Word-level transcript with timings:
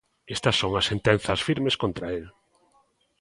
Estas 0.35 0.55
son 0.61 0.71
as 0.79 0.87
sentenzas 0.91 1.39
firmes 1.47 1.75
contra 1.81 2.07
el. 2.17 2.25